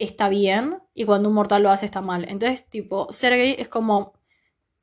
está 0.00 0.28
bien 0.28 0.82
y 0.92 1.04
cuando 1.04 1.28
un 1.28 1.36
mortal 1.36 1.62
lo 1.62 1.70
hace 1.70 1.86
está 1.86 2.00
mal. 2.00 2.26
Entonces, 2.28 2.68
tipo, 2.68 3.12
ser 3.12 3.34
gay 3.36 3.54
es 3.56 3.68
como... 3.68 4.14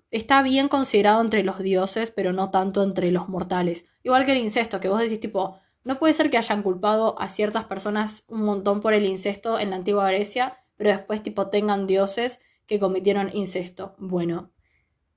Está 0.10 0.42
bien 0.42 0.70
considerado 0.70 1.20
entre 1.20 1.44
los 1.44 1.60
dioses, 1.60 2.12
pero 2.12 2.32
no 2.32 2.50
tanto 2.50 2.82
entre 2.82 3.12
los 3.12 3.28
mortales. 3.28 3.88
Igual 4.04 4.26
que 4.26 4.32
el 4.32 4.38
incesto, 4.38 4.80
que 4.80 4.88
vos 4.88 5.02
decís, 5.02 5.20
tipo, 5.20 5.60
no 5.84 6.00
puede 6.00 6.14
ser 6.14 6.30
que 6.30 6.38
hayan 6.38 6.64
culpado 6.64 7.20
a 7.20 7.28
ciertas 7.28 7.66
personas 7.66 8.24
un 8.30 8.44
montón 8.44 8.80
por 8.80 8.94
el 8.94 9.06
incesto 9.06 9.60
en 9.60 9.72
la 9.72 9.76
antigua 9.76 10.08
Grecia, 10.08 10.60
pero 10.78 10.92
después, 10.92 11.22
tipo, 11.22 11.48
tengan 11.48 11.88
dioses 11.88 12.40
que 12.68 12.80
cometieron 12.80 13.30
incesto. 13.34 13.96
Bueno, 13.98 14.52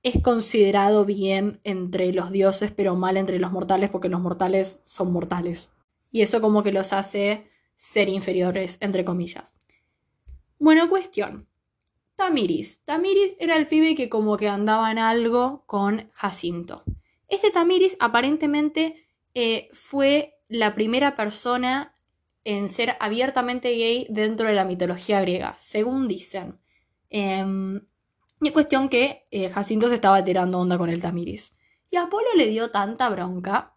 es 0.03 0.21
considerado 0.21 1.05
bien 1.05 1.61
entre 1.63 2.11
los 2.13 2.31
dioses, 2.31 2.71
pero 2.71 2.95
mal 2.95 3.17
entre 3.17 3.39
los 3.39 3.51
mortales, 3.51 3.89
porque 3.89 4.09
los 4.09 4.21
mortales 4.21 4.81
son 4.85 5.11
mortales. 5.11 5.69
Y 6.11 6.21
eso 6.21 6.41
como 6.41 6.63
que 6.63 6.71
los 6.71 6.93
hace 6.93 7.49
ser 7.75 8.09
inferiores, 8.09 8.77
entre 8.81 9.05
comillas. 9.05 9.55
Bueno, 10.59 10.89
cuestión. 10.89 11.47
Tamiris. 12.15 12.83
Tamiris 12.83 13.35
era 13.39 13.55
el 13.57 13.67
pibe 13.67 13.95
que 13.95 14.09
como 14.09 14.37
que 14.37 14.47
andaba 14.47 14.91
en 14.91 14.99
algo 14.99 15.63
con 15.65 16.07
Jacinto. 16.13 16.83
Este 17.27 17.49
Tamiris 17.49 17.97
aparentemente 17.99 19.07
eh, 19.33 19.69
fue 19.73 20.35
la 20.47 20.75
primera 20.75 21.15
persona 21.15 21.95
en 22.43 22.69
ser 22.69 22.95
abiertamente 22.99 23.69
gay 23.69 24.05
dentro 24.09 24.47
de 24.47 24.53
la 24.53 24.65
mitología 24.65 25.21
griega, 25.21 25.55
según 25.57 26.07
dicen. 26.07 26.60
Eh, 27.11 27.45
y 28.41 28.49
cuestión 28.49 28.89
que 28.89 29.27
eh, 29.29 29.49
Jacinto 29.49 29.87
se 29.87 29.95
estaba 29.95 30.23
tirando 30.23 30.59
onda 30.59 30.77
con 30.77 30.89
el 30.89 31.01
Tamiris. 31.01 31.53
Y 31.91 31.97
Apolo 31.97 32.33
le 32.35 32.47
dio 32.47 32.71
tanta 32.71 33.07
bronca 33.09 33.75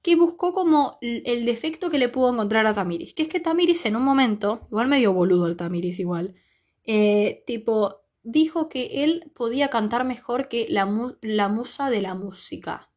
que 0.00 0.14
buscó 0.14 0.52
como 0.52 0.98
el 1.00 1.44
defecto 1.44 1.90
que 1.90 1.98
le 1.98 2.08
pudo 2.08 2.32
encontrar 2.32 2.64
a 2.66 2.74
Tamiris. 2.74 3.12
Que 3.14 3.22
es 3.22 3.28
que 3.28 3.40
Tamiris 3.40 3.84
en 3.86 3.96
un 3.96 4.04
momento, 4.04 4.68
igual 4.70 4.86
medio 4.86 5.12
boludo 5.12 5.48
el 5.48 5.56
Tamiris 5.56 5.98
igual, 5.98 6.36
eh, 6.84 7.42
tipo, 7.46 8.02
dijo 8.22 8.68
que 8.68 9.02
él 9.02 9.32
podía 9.34 9.68
cantar 9.68 10.04
mejor 10.04 10.46
que 10.46 10.68
la, 10.70 10.86
musa 10.86 11.90
de 11.90 12.02
la 12.02 12.14
música. 12.14 12.88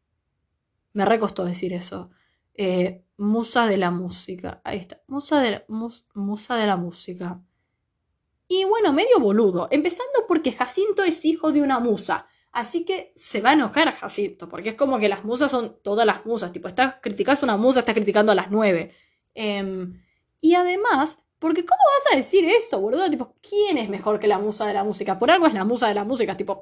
Me 0.93 1.05
recostó 1.05 1.45
decir 1.45 1.73
eso. 1.73 2.11
Eh, 2.53 3.03
musa 3.17 3.65
de 3.65 3.77
la 3.77 3.89
música. 3.89 4.61
Ahí 4.63 4.77
está. 4.77 5.01
Musa 5.07 5.41
de, 5.41 5.65
musa 6.13 6.55
de 6.55 6.67
la 6.67 6.77
música. 6.77 7.41
Y 8.51 8.65
bueno, 8.65 8.91
medio 8.91 9.19
boludo. 9.19 9.67
Empezando 9.69 10.25
porque 10.27 10.51
Jacinto 10.51 11.03
es 11.03 11.23
hijo 11.23 11.51
de 11.51 11.61
una 11.61 11.79
musa. 11.79 12.27
Así 12.51 12.83
que 12.83 13.13
se 13.15 13.41
va 13.41 13.51
a 13.51 13.53
enojar 13.53 13.93
Jacinto, 13.93 14.49
porque 14.49 14.69
es 14.69 14.75
como 14.75 14.97
que 14.97 15.07
las 15.07 15.23
musas 15.23 15.51
son 15.51 15.77
todas 15.83 16.03
las 16.05 16.25
musas. 16.25 16.51
Tipo, 16.51 16.67
estás 16.67 16.95
criticando 16.99 17.43
una 17.43 17.57
musa, 17.57 17.79
estás 17.81 17.93
criticando 17.93 18.31
a 18.31 18.35
las 18.35 18.49
nueve. 18.49 18.91
Em, 19.35 20.01
y 20.41 20.55
además, 20.55 21.19
porque 21.37 21.63
¿cómo 21.63 21.79
vas 21.93 22.13
a 22.13 22.17
decir 22.17 22.43
eso, 22.43 22.81
boludo? 22.81 23.07
Tipo, 23.07 23.35
¿quién 23.47 23.77
es 23.77 23.87
mejor 23.87 24.19
que 24.19 24.27
la 24.27 24.39
musa 24.39 24.65
de 24.65 24.73
la 24.73 24.83
música? 24.83 25.19
Por 25.19 25.29
algo 25.29 25.45
es 25.45 25.53
la 25.53 25.63
musa 25.63 25.87
de 25.87 25.93
la 25.93 26.03
música, 26.03 26.35
tipo, 26.35 26.59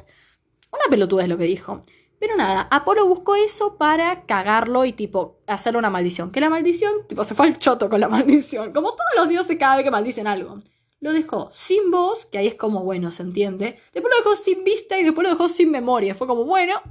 una 0.73 0.89
pelotuda 0.89 1.23
es 1.23 1.29
lo 1.29 1.37
que 1.37 1.45
dijo. 1.45 1.83
Pero 2.19 2.35
nada, 2.35 2.67
Apolo 2.69 3.07
buscó 3.07 3.35
eso 3.35 3.77
para 3.77 4.25
cagarlo 4.25 4.83
y 4.83 4.91
tipo 4.91 5.39
hacerle 5.47 5.79
una 5.79 5.89
maldición. 5.89 6.31
Que 6.31 6.41
la 6.41 6.49
maldición, 6.49 7.07
tipo, 7.07 7.23
se 7.23 7.33
fue 7.33 7.47
al 7.47 7.59
choto 7.59 7.89
con 7.89 8.01
la 8.01 8.09
maldición. 8.09 8.73
Como 8.73 8.89
todos 8.91 9.11
los 9.15 9.29
dioses 9.29 9.57
cada 9.57 9.77
vez 9.77 9.85
que 9.85 9.91
maldicen 9.91 10.27
algo 10.27 10.57
lo 10.99 11.13
dejó 11.13 11.49
sin 11.51 11.91
voz, 11.91 12.25
que 12.25 12.37
ahí 12.37 12.47
es 12.47 12.55
como, 12.55 12.83
bueno, 12.83 13.11
se 13.11 13.23
entiende. 13.23 13.77
Después 13.93 14.13
lo 14.13 14.23
dejó 14.23 14.35
sin 14.35 14.63
vista 14.63 14.99
y 14.99 15.03
después 15.03 15.23
lo 15.23 15.31
dejó 15.31 15.49
sin 15.49 15.71
memoria. 15.71 16.15
Fue 16.15 16.27
como, 16.27 16.43
bueno, 16.45 16.81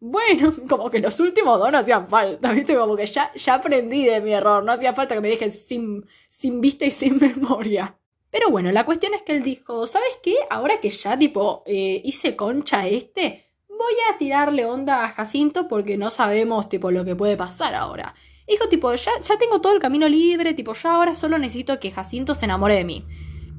bueno, 0.00 0.52
como 0.68 0.90
que 0.90 0.98
los 0.98 1.18
últimos 1.20 1.58
dos 1.58 1.72
no 1.72 1.78
hacían 1.78 2.08
falta, 2.08 2.52
¿viste? 2.52 2.76
Como 2.76 2.96
que 2.96 3.06
ya, 3.06 3.32
ya 3.34 3.54
aprendí 3.54 4.04
de 4.04 4.20
mi 4.20 4.32
error, 4.32 4.64
no 4.64 4.72
hacía 4.72 4.94
falta 4.94 5.14
que 5.14 5.20
me 5.20 5.28
dejen 5.28 5.52
sin, 5.52 6.06
sin 6.28 6.60
vista 6.60 6.84
y 6.84 6.90
sin 6.90 7.16
memoria. 7.20 7.96
Pero 8.30 8.50
bueno, 8.50 8.70
la 8.72 8.84
cuestión 8.84 9.14
es 9.14 9.22
que 9.22 9.32
él 9.32 9.42
dijo, 9.42 9.86
¿sabes 9.86 10.18
qué? 10.22 10.36
Ahora 10.50 10.80
que 10.80 10.90
ya, 10.90 11.18
tipo, 11.18 11.62
eh, 11.66 12.02
hice 12.04 12.36
concha 12.36 12.86
este, 12.86 13.46
voy 13.68 13.94
a 14.12 14.18
tirarle 14.18 14.66
onda 14.66 15.04
a 15.04 15.08
Jacinto 15.08 15.66
porque 15.66 15.96
no 15.96 16.10
sabemos, 16.10 16.68
tipo, 16.68 16.90
lo 16.90 17.04
que 17.04 17.16
puede 17.16 17.36
pasar 17.36 17.74
ahora. 17.74 18.14
dijo 18.46 18.68
tipo, 18.68 18.94
ya, 18.94 19.12
ya 19.20 19.38
tengo 19.38 19.60
todo 19.60 19.72
el 19.72 19.80
camino 19.80 20.08
libre, 20.08 20.52
tipo, 20.52 20.74
ya 20.74 20.94
ahora 20.94 21.14
solo 21.14 21.38
necesito 21.38 21.80
que 21.80 21.90
Jacinto 21.90 22.34
se 22.34 22.44
enamore 22.44 22.74
de 22.74 22.84
mí. 22.84 23.04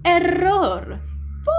Error. 0.04 1.02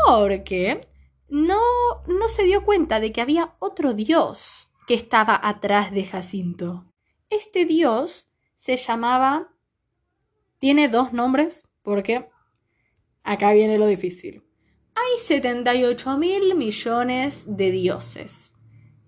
Porque 0.06 0.80
no, 1.28 1.61
no 2.06 2.28
se 2.28 2.44
dio 2.44 2.64
cuenta 2.64 3.00
de 3.00 3.12
que 3.12 3.20
había 3.20 3.54
otro 3.59 3.94
dios 3.94 4.73
que 4.87 4.94
estaba 4.94 5.38
atrás 5.42 5.92
de 5.92 6.04
Jacinto. 6.04 6.87
Este 7.28 7.64
dios 7.64 8.28
se 8.56 8.76
llamaba... 8.76 9.49
Tiene 10.59 10.88
dos 10.88 11.12
nombres 11.12 11.64
porque 11.82 12.28
acá 13.23 13.52
viene 13.52 13.78
lo 13.78 13.87
difícil. 13.87 14.44
Hay 14.94 15.18
78 15.20 16.18
mil 16.18 16.54
millones 16.54 17.44
de 17.47 17.70
dioses, 17.70 18.52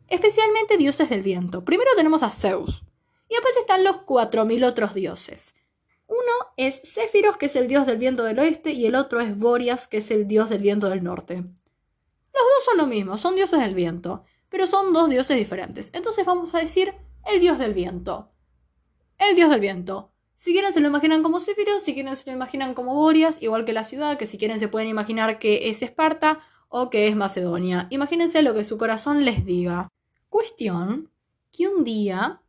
especialmente 0.09 0.79
dioses 0.79 1.11
del 1.11 1.21
viento. 1.21 1.65
Primero 1.65 1.91
tenemos 1.95 2.23
a 2.23 2.31
Zeus, 2.31 2.85
y 3.33 3.35
después 3.35 3.57
están 3.57 3.83
los 3.83 3.97
4.000 4.05 4.67
otros 4.67 4.93
dioses. 4.93 5.55
Uno 6.13 6.53
es 6.59 6.83
Céfiros, 6.85 7.39
que 7.39 7.47
es 7.47 7.57
el 7.57 7.69
dios 7.69 7.87
del 7.87 7.97
viento 7.97 8.23
del 8.23 8.39
oeste, 8.39 8.73
y 8.73 8.85
el 8.85 8.97
otro 8.97 9.19
es 9.21 9.35
Boreas, 9.35 9.89
que 9.89 9.97
es 9.97 10.11
el 10.11 10.29
dios 10.29 10.51
del 10.51 10.61
viento 10.61 10.91
del 10.91 11.03
norte. 11.03 11.37
Los 11.37 12.43
dos 12.55 12.65
son 12.67 12.77
lo 12.77 12.87
mismo, 12.87 13.17
son 13.17 13.35
dioses 13.35 13.61
del 13.61 13.75
viento, 13.75 14.23
pero 14.51 14.67
son 14.67 14.93
dos 14.93 15.09
dioses 15.09 15.39
diferentes. 15.39 15.91
Entonces 15.95 16.27
vamos 16.27 16.55
a 16.55 16.59
decir 16.59 16.93
el 17.25 17.41
dios 17.41 17.57
del 17.59 17.73
viento. 17.73 18.31
El 19.17 19.35
dios 19.35 19.49
del 19.49 19.61
viento. 19.61 20.13
Si 20.37 20.53
quieren 20.53 20.75
se 20.75 20.81
lo 20.81 20.89
imaginan 20.89 21.23
como 21.23 21.41
Céfiros, 21.41 21.83
si 21.83 21.95
quieren 21.95 22.15
se 22.15 22.29
lo 22.31 22.37
imaginan 22.37 22.75
como 22.75 22.95
Borias, 22.95 23.41
igual 23.41 23.65
que 23.65 23.73
la 23.73 23.85
ciudad, 23.85 24.19
que 24.19 24.27
si 24.27 24.37
quieren 24.37 24.61
se 24.61 24.69
pueden 24.69 24.91
imaginar 24.91 25.39
que 25.39 25.71
es 25.71 25.81
Esparta 25.81 26.41
o 26.69 26.91
que 26.91 27.09
es 27.09 27.17
Macedonia. 27.17 27.87
Imagínense 27.89 28.43
lo 28.43 28.53
que 28.53 28.65
su 28.65 28.77
corazón 28.77 29.25
les 29.25 29.47
diga. 29.47 29.89
Cuestión 30.29 31.11
que 31.53 31.69
un 31.69 31.85
día 31.85 32.42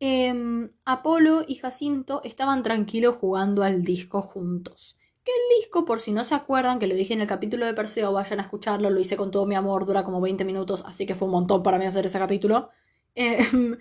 em, 0.00 0.70
Apolo 0.84 1.44
y 1.46 1.56
Jacinto 1.56 2.20
estaban 2.24 2.62
tranquilos 2.62 3.16
jugando 3.16 3.62
al 3.62 3.82
disco 3.84 4.22
juntos. 4.22 4.96
Que 5.24 5.32
el 5.32 5.60
disco, 5.60 5.84
por 5.84 6.00
si 6.00 6.12
no 6.12 6.24
se 6.24 6.34
acuerdan, 6.34 6.78
que 6.78 6.86
lo 6.86 6.94
dije 6.94 7.14
en 7.14 7.20
el 7.20 7.26
capítulo 7.26 7.66
de 7.66 7.74
Perseo, 7.74 8.12
vayan 8.12 8.40
a 8.40 8.42
escucharlo, 8.42 8.90
lo 8.90 9.00
hice 9.00 9.16
con 9.16 9.30
todo 9.30 9.46
mi 9.46 9.54
amor, 9.54 9.84
dura 9.84 10.04
como 10.04 10.20
20 10.20 10.44
minutos, 10.44 10.84
así 10.86 11.06
que 11.06 11.14
fue 11.14 11.26
un 11.26 11.32
montón 11.32 11.62
para 11.62 11.78
mí 11.78 11.84
hacer 11.86 12.06
ese 12.06 12.18
capítulo. 12.18 12.70
Em, 13.14 13.76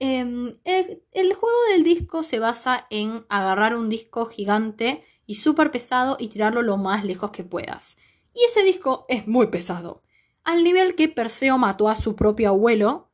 Em, 0.00 0.56
el, 0.64 1.34
juego 1.34 1.56
del 1.72 1.82
disco 1.82 2.22
se 2.22 2.38
basa 2.38 2.86
en 2.88 3.26
agarrar 3.28 3.74
un 3.74 3.88
disco 3.88 4.26
gigante 4.26 5.02
y 5.26 5.34
súper 5.34 5.72
pesado 5.72 6.16
y 6.20 6.28
tirarlo 6.28 6.62
lo 6.62 6.76
más 6.76 7.04
lejos 7.04 7.32
que 7.32 7.42
puedas. 7.42 7.96
Y 8.32 8.44
ese 8.44 8.62
disco 8.62 9.06
es 9.08 9.26
muy 9.26 9.48
pesado, 9.48 10.02
al 10.44 10.62
nivel 10.62 10.94
que 10.94 11.08
Perseo 11.08 11.58
mató 11.58 11.88
a 11.88 11.96
su 11.96 12.14
propio 12.14 12.50
abuelo 12.50 13.07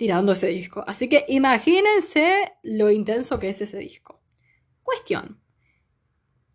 tirando 0.00 0.32
ese 0.32 0.46
disco. 0.46 0.82
Así 0.86 1.10
que 1.10 1.26
imagínense 1.28 2.54
lo 2.62 2.90
intenso 2.90 3.38
que 3.38 3.50
es 3.50 3.60
ese 3.60 3.76
disco. 3.76 4.22
Cuestión. 4.82 5.42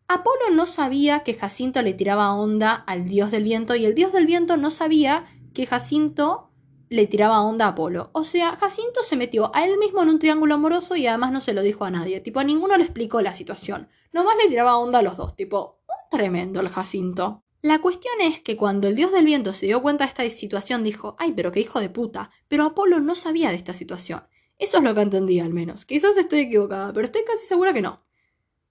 Apolo 0.07 0.49
no 0.51 0.65
sabía 0.65 1.19
que 1.19 1.35
Jacinto 1.35 1.83
le 1.83 1.93
tiraba 1.93 2.33
onda 2.33 2.73
al 2.73 3.05
dios 3.05 3.29
del 3.29 3.43
viento 3.43 3.75
y 3.75 3.85
el 3.85 3.93
dios 3.93 4.13
del 4.13 4.25
viento 4.25 4.57
no 4.57 4.71
sabía 4.71 5.25
que 5.53 5.67
Jacinto 5.67 6.49
le 6.89 7.05
tiraba 7.05 7.43
onda 7.43 7.65
a 7.65 7.69
Apolo. 7.69 8.09
O 8.13 8.23
sea, 8.23 8.55
Jacinto 8.55 9.03
se 9.03 9.15
metió 9.15 9.55
a 9.55 9.63
él 9.63 9.77
mismo 9.77 10.01
en 10.01 10.09
un 10.09 10.17
triángulo 10.17 10.55
amoroso 10.55 10.95
y 10.95 11.05
además 11.05 11.31
no 11.31 11.39
se 11.39 11.53
lo 11.53 11.61
dijo 11.61 11.85
a 11.85 11.91
nadie. 11.91 12.21
Tipo, 12.21 12.39
a 12.39 12.43
ninguno 12.43 12.75
le 12.77 12.85
explicó 12.85 13.21
la 13.21 13.35
situación. 13.35 13.89
Nomás 14.11 14.37
le 14.41 14.49
tiraba 14.49 14.77
onda 14.77 14.97
a 14.99 15.03
los 15.03 15.17
dos. 15.17 15.35
Tipo, 15.35 15.83
un 15.87 16.09
tremendo 16.17 16.61
el 16.61 16.69
Jacinto. 16.69 17.44
La 17.65 17.81
cuestión 17.81 18.13
es 18.21 18.43
que 18.43 18.57
cuando 18.57 18.87
el 18.87 18.95
dios 18.95 19.11
del 19.11 19.25
viento 19.25 19.51
se 19.51 19.65
dio 19.65 19.81
cuenta 19.81 20.03
de 20.03 20.09
esta 20.09 20.29
situación 20.29 20.83
dijo, 20.83 21.15
ay, 21.17 21.33
pero 21.35 21.51
qué 21.51 21.61
hijo 21.61 21.79
de 21.79 21.89
puta. 21.89 22.29
Pero 22.47 22.63
Apolo 22.63 22.99
no 22.99 23.15
sabía 23.15 23.49
de 23.49 23.55
esta 23.55 23.73
situación. 23.73 24.21
Eso 24.59 24.77
es 24.77 24.83
lo 24.83 24.93
que 24.93 25.01
entendí 25.01 25.39
al 25.39 25.51
menos. 25.51 25.83
Quizás 25.83 26.15
estoy 26.15 26.41
equivocada, 26.41 26.93
pero 26.93 27.05
estoy 27.05 27.23
casi 27.23 27.43
segura 27.43 27.73
que 27.73 27.81
no. 27.81 28.05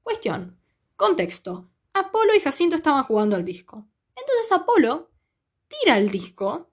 Cuestión. 0.05 0.61
Contexto. 0.95 1.73
Apolo 1.93 2.37
y 2.37 2.39
Jacinto 2.39 2.77
estaban 2.77 3.03
jugando 3.03 3.35
al 3.35 3.45
disco. 3.45 3.85
Entonces 4.15 4.53
Apolo 4.53 5.11
tira 5.67 5.99
el 5.99 6.09
disco 6.09 6.71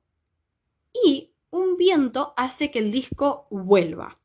y 1.04 1.34
un 1.50 1.76
viento 1.76 2.36
hace 2.38 2.70
que 2.70 2.78
el 2.78 2.92
disco 2.92 3.48
vuelva. 3.50 4.22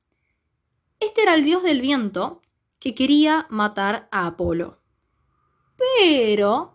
Este 1.00 1.22
era 1.22 1.32
el 1.32 1.44
dios 1.44 1.62
del 1.62 1.80
viento 1.80 2.42
que 2.78 2.94
quería 2.94 3.46
matar 3.48 4.06
a 4.12 4.26
Apolo. 4.26 4.82
Pero 5.98 6.74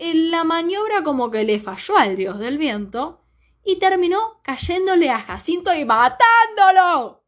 en 0.00 0.30
la 0.30 0.44
maniobra 0.44 1.02
como 1.02 1.30
que 1.30 1.44
le 1.44 1.60
falló 1.60 1.96
al 1.96 2.16
dios 2.16 2.38
del 2.38 2.58
viento 2.58 3.20
y 3.62 3.78
terminó 3.78 4.40
cayéndole 4.42 5.10
a 5.10 5.20
Jacinto 5.20 5.74
y 5.74 5.84
matándolo. 5.84 7.22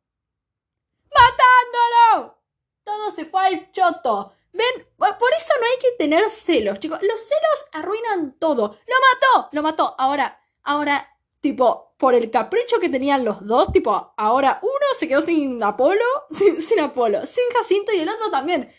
¡Matándolo! 1.15 2.39
Todo 2.83 3.11
se 3.13 3.27
fue 3.27 3.47
al 3.47 3.71
choto. 3.73 4.33
Ven, 4.53 4.87
por 4.97 5.33
eso 5.37 5.55
no 5.61 5.67
hay 5.67 5.79
que 5.81 5.93
tener 5.99 6.29
celos, 6.31 6.79
chicos. 6.81 6.99
Los 7.03 7.21
celos 7.21 7.69
arruinan 7.73 8.39
todo. 8.39 8.79
Lo 8.87 8.97
mató, 8.97 9.49
lo 9.53 9.63
mató. 9.63 9.95
Ahora, 9.99 10.41
ahora 10.63 11.13
tipo, 11.43 11.95
por 11.99 12.15
el 12.15 12.31
capricho 12.31 12.81
que 12.81 12.89
tenían 12.89 13.25
los 13.25 13.47
dos, 13.47 13.71
tipo, 13.71 14.15
ahora 14.17 14.61
uno 14.63 14.87
se 14.95 15.09
quedó 15.09 15.21
sin 15.21 15.63
Apolo, 15.63 16.05
sin, 16.31 16.81
Apolo, 16.81 17.27
sin 17.27 17.45
Jacinto 17.53 17.93
y 17.93 18.01
el 18.01 18.09
otro 18.09 18.31
también. 18.31 18.73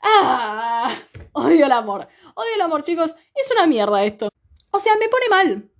¡Ah! 0.00 0.94
Odio 1.32 1.66
el 1.66 1.72
amor. 1.72 2.08
Odio 2.34 2.54
el 2.54 2.60
amor, 2.60 2.84
chicos. 2.84 3.14
Es 3.34 3.50
una 3.50 3.66
mierda 3.66 4.04
esto. 4.04 4.28
O 4.70 4.80
sea, 4.80 4.96
me 4.96 5.08
pone 5.08 5.28
mal. 5.28 5.70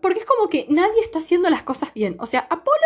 Porque 0.00 0.20
es 0.20 0.26
como 0.26 0.48
que 0.48 0.66
nadie 0.68 1.00
está 1.00 1.18
haciendo 1.18 1.50
las 1.50 1.62
cosas 1.62 1.92
bien. 1.94 2.16
O 2.18 2.26
sea, 2.26 2.46
Apolo 2.50 2.76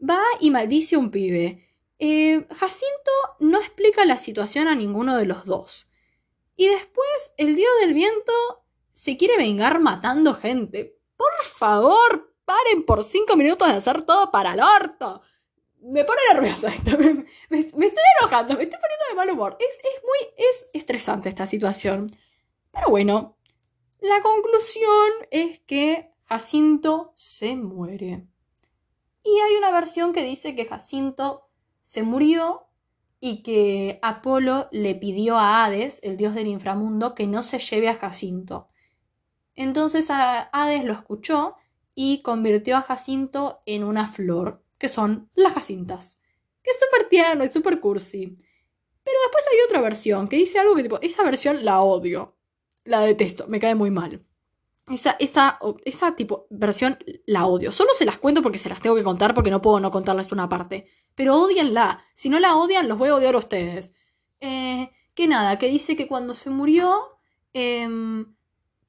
va 0.00 0.22
y 0.40 0.50
maldice 0.50 0.96
a 0.96 0.98
un 0.98 1.10
pibe. 1.10 1.68
Eh, 1.98 2.46
Jacinto 2.50 3.12
no 3.40 3.58
explica 3.58 4.04
la 4.04 4.16
situación 4.16 4.68
a 4.68 4.74
ninguno 4.74 5.16
de 5.16 5.26
los 5.26 5.44
dos. 5.44 5.88
Y 6.56 6.68
después 6.68 7.32
el 7.36 7.56
dios 7.56 7.70
del 7.80 7.94
viento 7.94 8.32
se 8.90 9.16
quiere 9.16 9.36
vengar 9.36 9.80
matando 9.80 10.34
gente 10.34 10.98
por 11.22 11.44
favor, 11.44 12.34
paren 12.44 12.84
por 12.84 13.04
cinco 13.04 13.36
minutos 13.36 13.68
de 13.68 13.74
hacer 13.74 14.02
todo 14.02 14.32
para 14.32 14.54
el 14.54 14.60
orto. 14.60 15.22
Me 15.82 16.04
pone 16.04 16.20
nerviosa 16.32 16.68
esto. 16.68 16.96
Me, 17.50 17.58
estoy 17.58 18.04
enojando, 18.20 18.56
me 18.56 18.62
estoy 18.62 18.80
poniendo 18.80 19.04
de 19.08 19.14
mal 19.16 19.30
humor. 19.30 19.56
Es, 19.58 19.78
es 19.78 20.02
muy 20.02 20.34
es 20.36 20.70
estresante 20.72 21.28
esta 21.28 21.46
situación. 21.46 22.06
Pero 22.70 22.88
bueno, 22.88 23.36
la 24.00 24.22
conclusión 24.22 25.10
es 25.30 25.60
que 25.60 26.12
Jacinto 26.24 27.12
se 27.14 27.56
muere. 27.56 28.26
Y 29.24 29.38
hay 29.40 29.56
una 29.56 29.70
versión 29.70 30.12
que 30.12 30.22
dice 30.22 30.54
que 30.54 30.64
Jacinto 30.64 31.48
se 31.82 32.02
murió 32.02 32.66
y 33.20 33.42
que 33.42 34.00
Apolo 34.02 34.68
le 34.72 34.96
pidió 34.96 35.36
a 35.36 35.64
Hades, 35.64 36.00
el 36.02 36.16
dios 36.16 36.34
del 36.34 36.48
inframundo, 36.48 37.14
que 37.14 37.26
no 37.26 37.42
se 37.42 37.58
lleve 37.58 37.88
a 37.88 37.94
Jacinto. 37.94 38.68
Entonces 39.54 40.08
Hades 40.10 40.84
lo 40.84 40.92
escuchó 40.92 41.56
y 41.94 42.22
convirtió 42.22 42.76
a 42.76 42.82
Jacinto 42.82 43.62
en 43.66 43.84
una 43.84 44.06
flor, 44.06 44.64
que 44.82 44.88
son 44.88 45.30
las 45.36 45.52
jacintas. 45.52 46.18
Que 46.60 46.72
es 46.72 46.80
súper 46.80 47.08
tierno 47.08 47.44
y 47.44 47.48
súper 47.48 47.78
cursi. 47.78 48.34
Pero 49.04 49.16
después 49.22 49.44
hay 49.48 49.58
otra 49.64 49.80
versión 49.80 50.26
que 50.26 50.34
dice 50.34 50.58
algo 50.58 50.74
que 50.74 50.82
tipo, 50.82 51.00
esa 51.00 51.22
versión 51.22 51.64
la 51.64 51.82
odio. 51.82 52.36
La 52.82 53.02
detesto, 53.02 53.46
me 53.46 53.60
cae 53.60 53.76
muy 53.76 53.92
mal. 53.92 54.26
Esa, 54.90 55.12
esa, 55.20 55.60
esa 55.84 56.16
tipo 56.16 56.48
versión 56.50 56.98
la 57.26 57.46
odio. 57.46 57.70
Solo 57.70 57.94
se 57.94 58.04
las 58.04 58.18
cuento 58.18 58.42
porque 58.42 58.58
se 58.58 58.68
las 58.68 58.80
tengo 58.80 58.96
que 58.96 59.04
contar 59.04 59.34
porque 59.34 59.52
no 59.52 59.62
puedo 59.62 59.78
no 59.78 59.92
contarles 59.92 60.32
una 60.32 60.48
parte. 60.48 60.88
Pero 61.14 61.36
odienla. 61.36 62.04
Si 62.12 62.28
no 62.28 62.40
la 62.40 62.56
odian, 62.56 62.88
los 62.88 62.98
voy 62.98 63.10
a 63.10 63.14
odiar 63.14 63.36
a 63.36 63.38
ustedes. 63.38 63.92
Eh, 64.40 64.90
que 65.14 65.28
nada, 65.28 65.58
que 65.58 65.68
dice 65.68 65.94
que 65.94 66.08
cuando 66.08 66.34
se 66.34 66.50
murió, 66.50 67.20
em, 67.52 68.34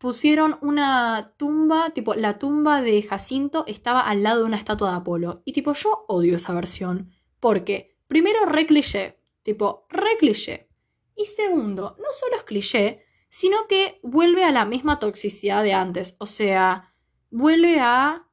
pusieron 0.03 0.57
una 0.60 1.33
tumba, 1.38 1.91
tipo, 1.91 2.13
la 2.13 2.38
tumba 2.38 2.81
de 2.81 3.01
Jacinto 3.03 3.63
estaba 3.67 4.01
al 4.01 4.22
lado 4.22 4.39
de 4.39 4.45
una 4.48 4.57
estatua 4.57 4.89
de 4.89 4.98
Apolo. 4.98 5.41
Y 5.45 5.53
tipo, 5.53 5.72
yo 5.72 6.03
odio 6.10 6.36
esa 6.36 6.53
versión. 6.53 7.13
Porque, 7.39 7.95
primero, 8.10 8.45
re 8.45 8.65
cliché. 8.65 9.17
Tipo, 9.43 9.88
re 9.88 10.17
cliché. 10.19 10.67
Y 11.15 11.27
segundo, 11.27 11.95
no 12.00 12.12
solo 12.12 12.36
es 12.36 12.43
cliché, 12.43 13.05
sino 13.29 13.65
que 13.69 14.01
vuelve 14.03 14.43
a 14.43 14.51
la 14.51 14.65
misma 14.65 15.00
toxicidad 15.00 15.63
de 15.63 15.72
antes. 15.72 16.17
O 16.17 16.25
sea, 16.25 16.93
vuelve 17.31 17.79
a... 17.79 18.27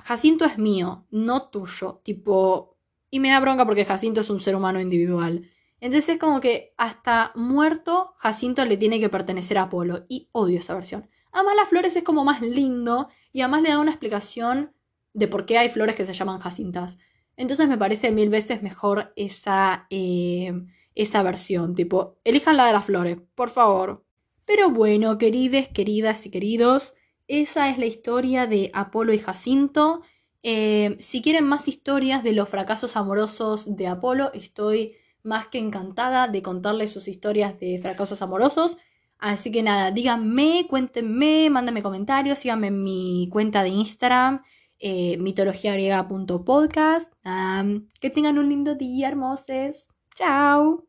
Jacinto 0.00 0.46
es 0.46 0.58
mío, 0.58 1.06
no 1.12 1.48
tuyo. 1.48 2.00
Tipo... 2.02 2.76
Y 3.08 3.20
me 3.20 3.30
da 3.30 3.38
bronca 3.38 3.64
porque 3.64 3.84
Jacinto 3.84 4.22
es 4.22 4.30
un 4.30 4.40
ser 4.40 4.56
humano 4.56 4.80
individual. 4.80 5.48
Entonces 5.80 6.08
es 6.10 6.18
como 6.18 6.40
que 6.40 6.74
hasta 6.76 7.32
muerto 7.34 8.14
Jacinto 8.16 8.64
le 8.64 8.76
tiene 8.76 9.00
que 9.00 9.08
pertenecer 9.08 9.58
a 9.58 9.62
Apolo. 9.62 10.04
Y 10.08 10.28
odio 10.32 10.58
esa 10.58 10.74
versión. 10.74 11.08
Además 11.32 11.54
las 11.56 11.68
flores 11.68 11.96
es 11.96 12.02
como 12.02 12.24
más 12.24 12.40
lindo 12.40 13.08
y 13.32 13.42
además 13.42 13.62
le 13.62 13.70
da 13.70 13.78
una 13.78 13.90
explicación 13.90 14.72
de 15.14 15.28
por 15.28 15.46
qué 15.46 15.58
hay 15.58 15.68
flores 15.68 15.94
que 15.94 16.04
se 16.04 16.12
llaman 16.12 16.40
jacintas. 16.40 16.98
Entonces 17.36 17.68
me 17.68 17.78
parece 17.78 18.10
mil 18.10 18.30
veces 18.30 18.62
mejor 18.62 19.12
esa, 19.14 19.86
eh, 19.90 20.52
esa 20.94 21.22
versión. 21.22 21.74
Tipo, 21.74 22.18
elijan 22.24 22.56
la 22.56 22.66
de 22.66 22.72
las 22.72 22.84
flores, 22.84 23.18
por 23.34 23.50
favor. 23.50 24.04
Pero 24.44 24.70
bueno, 24.70 25.18
querides, 25.18 25.68
queridas 25.68 26.26
y 26.26 26.30
queridos, 26.30 26.94
esa 27.28 27.68
es 27.68 27.78
la 27.78 27.86
historia 27.86 28.46
de 28.46 28.70
Apolo 28.72 29.12
y 29.12 29.18
Jacinto. 29.18 30.02
Eh, 30.42 30.96
si 30.98 31.20
quieren 31.20 31.44
más 31.44 31.68
historias 31.68 32.24
de 32.24 32.32
los 32.32 32.48
fracasos 32.48 32.96
amorosos 32.96 33.76
de 33.76 33.86
Apolo, 33.86 34.32
estoy 34.32 34.96
más 35.28 35.46
que 35.46 35.58
encantada 35.58 36.26
de 36.26 36.42
contarles 36.42 36.90
sus 36.90 37.06
historias 37.06 37.60
de 37.60 37.78
fracasos 37.78 38.22
amorosos. 38.22 38.78
Así 39.18 39.52
que 39.52 39.62
nada, 39.62 39.90
díganme, 39.90 40.66
cuéntenme, 40.68 41.50
mándenme 41.50 41.82
comentarios, 41.82 42.38
síganme 42.38 42.68
en 42.68 42.82
mi 42.82 43.28
cuenta 43.30 43.62
de 43.62 43.70
Instagram, 43.70 44.42
eh, 44.78 45.18
mitologiagriega.podcast. 45.18 47.12
que 48.00 48.10
tengan 48.10 48.38
un 48.38 48.48
lindo 48.48 48.74
día, 48.74 49.08
hermosos. 49.08 49.88
Chao. 50.14 50.86